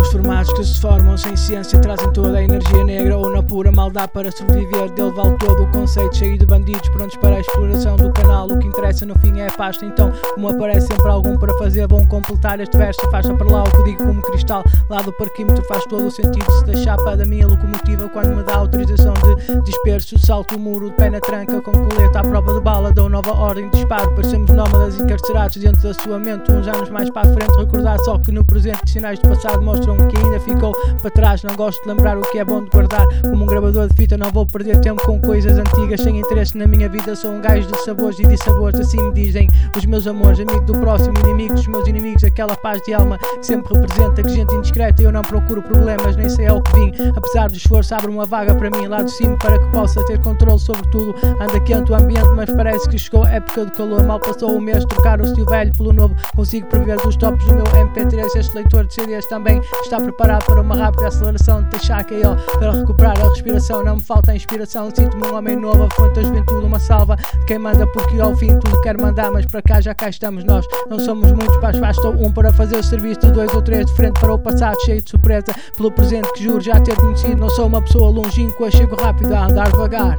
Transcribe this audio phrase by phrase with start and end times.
[0.00, 3.15] Os formatos que se formam sem ciência trazem toda a energia negra
[3.56, 4.90] pura maldade para sobreviver.
[4.90, 8.46] Dele vale todo o conceito cheio de bandidos prontos para a exploração do canal.
[8.48, 9.86] O que interessa no fim é a pasta.
[9.86, 13.00] Então, como aparece sempre algum para fazer, bom completar este verso.
[13.10, 14.62] Faixa para lá o que digo como cristal.
[14.90, 16.44] Lá do parquímetro faz todo o sentido.
[16.52, 20.90] Se da chapa da minha locomotiva, quando me dá autorização de disperso, salto o muro
[20.90, 22.92] de pé na tranca com coleta à prova de bala.
[22.92, 24.10] Dou nova ordem de disparo.
[24.10, 26.52] Parecemos nómadas encarcerados dentro da sua mente.
[26.52, 29.96] Uns anos mais para a frente, recordar só que no presente sinais do passado mostram
[30.08, 31.42] que ainda ficou para trás.
[31.42, 33.06] Não gosto de lembrar o que é bom de guardar.
[33.22, 36.66] Como um gravador de fita, não vou perder tempo com coisas antigas sem interesse na
[36.66, 37.14] minha vida.
[37.14, 40.40] Sou um gajo de sabores e de sabores, assim me dizem os meus amores.
[40.40, 42.24] Amigo do próximo, inimigo dos meus inimigos.
[42.24, 45.00] Aquela paz de alma que sempre representa que gente indiscreta.
[45.00, 46.92] Eu não procuro problemas, nem sei ao que vim.
[47.14, 50.18] Apesar do esforço, abre uma vaga para mim lá de cima para que possa ter
[50.20, 51.14] controle sobre tudo.
[51.40, 54.02] Anda quente o ambiente, mas parece que chegou a época de calor.
[54.02, 56.16] Mal passou o mês, trocar o estilo velho pelo novo.
[56.34, 58.26] Consigo prever dos tops do meu MP3.
[58.36, 63.16] Este leitor de CDs também está preparado para uma rápida aceleração de THKO para recuperar
[63.20, 63.84] a respiração.
[63.84, 67.58] Não me falta inspiração, sinto-me um homem novo, a fonte da juventude, uma salva quem
[67.58, 70.66] manda, porque ao fim tudo quer mandar, mas para cá já cá estamos nós.
[70.88, 74.18] Não somos muitos, mas basta um para fazer o serviço dois ou três de frente
[74.18, 77.36] para o passado, cheio de surpresa pelo presente que juro já ter conhecido.
[77.36, 80.18] Não sou uma pessoa longínqua, chego rápido a andar devagar.